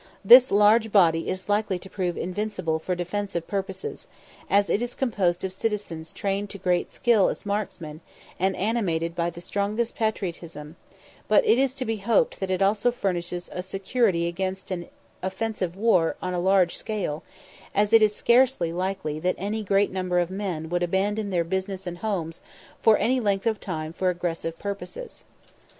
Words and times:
This 0.25 0.51
large 0.51 0.91
body 0.91 1.29
is 1.29 1.47
likely 1.47 1.77
to 1.77 1.87
prove 1.87 2.17
invincible 2.17 2.79
for 2.79 2.95
defensive 2.95 3.45
purposes, 3.45 4.07
as 4.49 4.67
it 4.67 4.81
is 4.81 4.95
composed 4.95 5.43
of 5.43 5.53
citizens 5.53 6.11
trained 6.11 6.49
to 6.49 6.57
great 6.57 6.91
skill 6.91 7.29
as 7.29 7.45
marksmen, 7.45 8.01
and 8.39 8.55
animated 8.55 9.15
by 9.15 9.29
the 9.29 9.41
strongest 9.41 9.95
patriotism; 9.95 10.75
but 11.27 11.45
it 11.45 11.59
is 11.59 11.75
to 11.75 11.85
be 11.85 11.97
hoped 11.97 12.39
that 12.39 12.49
it 12.49 12.63
also 12.63 12.91
furnishes 12.91 13.47
a 13.53 13.61
security 13.61 14.25
against 14.25 14.71
an 14.71 14.87
offensive 15.21 15.75
war 15.75 16.15
on 16.19 16.33
a 16.33 16.39
large 16.39 16.77
scale, 16.77 17.21
as 17.75 17.93
it 17.93 18.01
is 18.01 18.15
scarcely 18.15 18.73
likely 18.73 19.19
that 19.19 19.35
any 19.37 19.61
great 19.61 19.91
number 19.91 20.17
of 20.17 20.31
men 20.31 20.67
would 20.67 20.81
abandon 20.81 21.29
their 21.29 21.43
business 21.43 21.85
and 21.85 21.99
homes 21.99 22.41
for 22.81 22.97
any 22.97 23.19
length 23.19 23.45
of 23.45 23.59
time 23.59 23.93
for 23.93 24.09
aggressive 24.09 24.57
purposes. 24.57 25.23